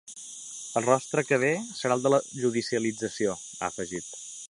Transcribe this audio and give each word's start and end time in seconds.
El 0.79 0.85
rostre 0.87 1.25
que 1.27 1.39
ve 1.45 1.51
serà 1.81 1.99
el 1.99 2.07
de 2.07 2.15
la 2.15 2.23
judicialització, 2.41 3.37
ha 3.61 3.71
afegit. 3.73 4.15